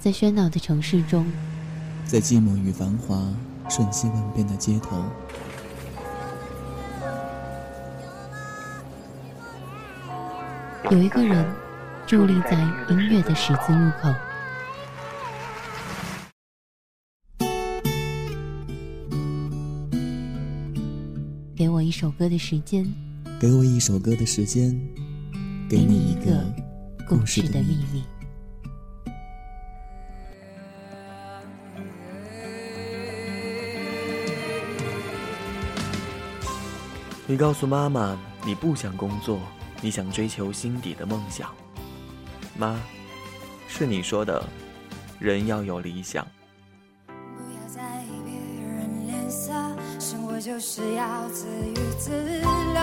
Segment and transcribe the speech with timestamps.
[0.00, 1.26] 在喧闹的城市中，
[2.06, 3.20] 在寂寞与繁华
[3.68, 5.04] 瞬息万变的街头，
[10.92, 11.44] 有一个人
[12.06, 12.52] 伫立在
[12.88, 14.14] 音乐的十字路口。
[21.56, 22.86] 给我一首歌的时间，
[23.40, 24.80] 给我一首歌的时间，
[25.68, 26.40] 给你一个
[27.08, 28.04] 故事的秘密。
[37.30, 39.38] 你告诉妈妈，你不想工作，
[39.82, 41.50] 你想追求心底的梦想。
[42.56, 42.80] 妈，
[43.68, 44.42] 是你说的，
[45.18, 46.26] 人要有理想。
[47.06, 48.32] 不要在意别
[48.66, 49.52] 人脸色，
[50.00, 52.80] 生活就是要自娱自乐。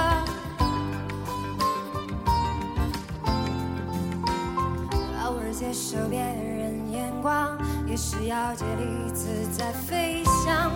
[5.23, 9.25] 偶尔接受别人眼光，也是要借力自
[9.57, 10.71] 在飞翔。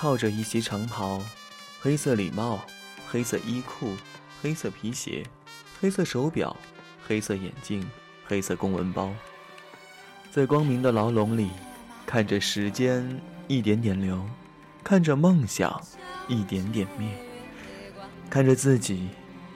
[0.00, 1.22] 套着一袭长袍，
[1.82, 2.64] 黑色礼帽，
[3.10, 3.94] 黑色衣裤，
[4.40, 5.22] 黑色皮鞋，
[5.78, 6.56] 黑色手表，
[7.06, 7.86] 黑色眼镜，
[8.26, 9.12] 黑色公文包，
[10.30, 11.50] 在光明的牢笼里，
[12.06, 14.24] 看着时间一点点流，
[14.82, 15.78] 看着梦想
[16.28, 17.06] 一点点灭，
[18.30, 19.10] 看着自己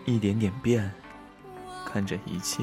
[0.05, 0.93] 一点点变，
[1.87, 2.63] 看着一切。